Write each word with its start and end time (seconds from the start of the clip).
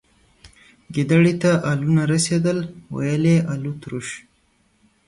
گيدړي 0.93 1.33
ته 1.41 1.51
الو 1.69 1.89
نه 1.95 2.03
رسيدل، 2.11 2.57
ويل 2.95 3.23
يې 3.33 3.37
الوتروش. 3.53 4.07